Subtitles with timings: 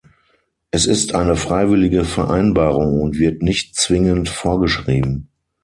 [0.71, 5.29] Es ist eine freiwillige Vereinbarung und wird nicht zwingend vorgeschrieben.